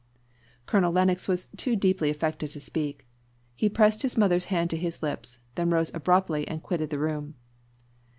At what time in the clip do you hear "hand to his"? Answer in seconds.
4.45-5.03